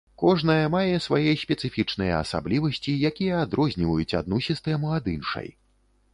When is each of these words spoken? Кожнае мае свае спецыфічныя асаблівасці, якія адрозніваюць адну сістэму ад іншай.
Кожнае 0.21 0.61
мае 0.75 0.95
свае 1.07 1.33
спецыфічныя 1.41 2.13
асаблівасці, 2.23 2.97
якія 3.11 3.33
адрозніваюць 3.49 4.17
адну 4.23 4.43
сістэму 4.49 4.93
ад 4.99 5.05
іншай. 5.15 5.49